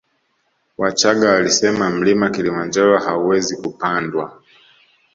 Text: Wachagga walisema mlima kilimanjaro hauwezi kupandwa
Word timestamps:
Wachagga 0.77 1.29
walisema 1.29 1.89
mlima 1.89 2.29
kilimanjaro 2.29 2.99
hauwezi 2.99 3.57
kupandwa 3.57 4.41